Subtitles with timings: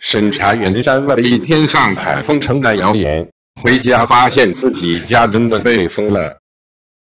[0.00, 3.28] 审查员山外一天上海封城的谣言，
[3.62, 6.39] 回家发现自己家真的被封了。